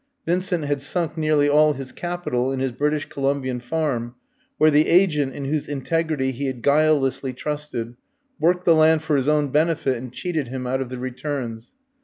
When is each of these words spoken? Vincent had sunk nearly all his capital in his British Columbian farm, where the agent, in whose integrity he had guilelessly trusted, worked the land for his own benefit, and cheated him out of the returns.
Vincent 0.25 0.65
had 0.65 0.81
sunk 0.81 1.15
nearly 1.15 1.47
all 1.47 1.73
his 1.73 1.91
capital 1.91 2.51
in 2.51 2.59
his 2.59 2.71
British 2.71 3.05
Columbian 3.07 3.59
farm, 3.59 4.15
where 4.57 4.71
the 4.71 4.87
agent, 4.87 5.31
in 5.35 5.45
whose 5.45 5.67
integrity 5.67 6.31
he 6.31 6.47
had 6.47 6.63
guilelessly 6.63 7.33
trusted, 7.33 7.95
worked 8.39 8.65
the 8.65 8.73
land 8.73 9.03
for 9.03 9.15
his 9.15 9.27
own 9.27 9.49
benefit, 9.49 9.97
and 9.97 10.11
cheated 10.11 10.47
him 10.47 10.65
out 10.65 10.81
of 10.81 10.89
the 10.89 10.97
returns. 10.97 11.73